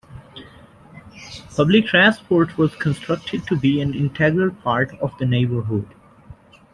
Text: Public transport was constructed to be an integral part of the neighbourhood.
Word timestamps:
Public 1.55 1.85
transport 1.85 2.57
was 2.57 2.73
constructed 2.75 3.45
to 3.45 3.55
be 3.55 3.79
an 3.81 3.93
integral 3.93 4.49
part 4.49 4.97
of 4.99 5.15
the 5.19 5.27
neighbourhood. 5.27 5.87